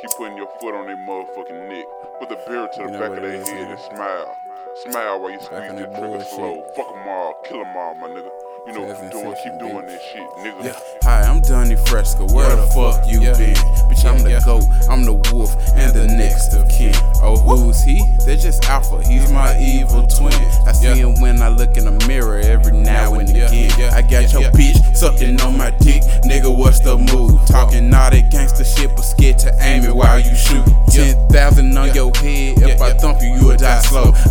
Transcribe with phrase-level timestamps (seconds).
[0.00, 1.84] Keep putting your foot on their motherfucking neck.
[2.18, 4.36] Put the beer to the you back of their head and smile.
[4.82, 6.64] Smile while you squeeze that trigger slow.
[6.74, 8.28] Fuck them all, kill them all, my nigga.
[8.66, 10.64] You know what you're doing, keep doing this shit, nigga.
[10.64, 10.80] Yeah.
[11.02, 12.24] Hi, I'm Donny Fresca.
[12.24, 12.56] Where yeah.
[12.56, 13.36] the fuck you yeah.
[13.36, 13.54] been?
[13.86, 16.94] Bitch, I'm the goat, I'm the wolf, and the next of kin.
[17.22, 18.02] Oh, who's he?
[18.24, 19.06] They're just alpha.
[19.06, 20.32] He's my evil twin.
[20.66, 23.92] I see him when I look in the mirror every now and again.
[23.92, 26.02] I got your bitch sucking on my dick.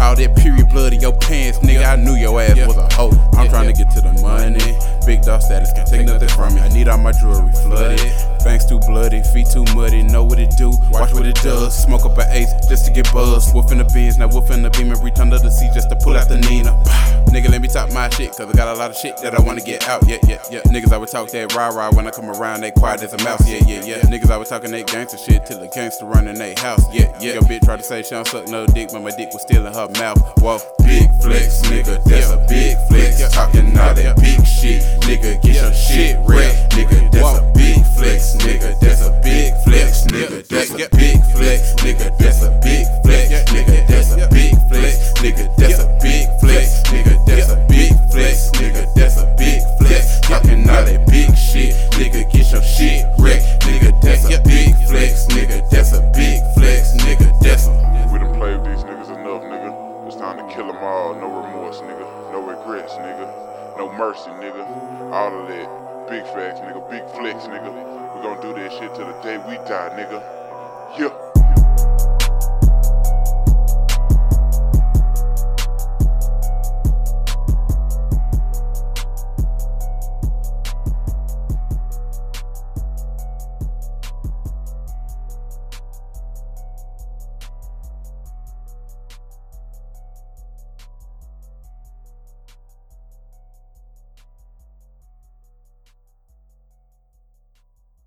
[0.03, 1.85] All that period blood in your pants, nigga.
[1.85, 2.67] I knew your ass Yeah.
[2.67, 3.11] was a hoe.
[3.37, 3.51] I'm Yeah.
[3.51, 4.59] trying to get to the money.
[5.05, 6.61] Big dog status can't take nothing from me.
[6.61, 8.01] I need all my jewelry flooded.
[8.43, 10.03] Banks too bloody, feet too muddy.
[10.03, 11.75] Know what it do, watch what it does.
[11.75, 13.53] Smoke up an ace just to get buzzed.
[13.53, 15.89] Wolf in the beans, now wolf in the beam and reach under the seat just
[15.89, 16.71] to pull out the Nina.
[17.33, 19.41] Nigga, let me talk my shit, cause I got a lot of shit that I
[19.41, 20.07] wanna get out.
[20.07, 20.59] Yeah, yeah, yeah.
[20.67, 23.47] Niggas always talk that rah rah when I come around, they quiet as a mouse.
[23.47, 23.97] Yeah, yeah, yeah.
[24.01, 26.83] Niggas always talking that gangster shit till the gangster running they house.
[26.91, 27.33] Yeah, yeah.
[27.33, 29.65] Your bitch tried to say she don't suck no dick, but my dick was still
[29.65, 30.19] in her mouth.
[30.39, 33.33] Whoa, big flex, nigga, that's a big flex.
[33.33, 36.71] Talking all that big shit, nigga, get your shit wrecked.
[36.73, 41.73] Nigga, that's a big flex, nigga, that's a big flex, nigga, that's a big flex,
[41.75, 43.02] nigga, that's a big flex,
[63.03, 63.77] nigga.
[63.77, 64.63] No mercy, nigga.
[65.11, 66.09] All of that.
[66.09, 66.89] Big facts, nigga.
[66.89, 67.71] Big flex, nigga.
[68.15, 70.23] We gonna do that shit till the day we die, nigga.
[70.97, 71.22] Yeah.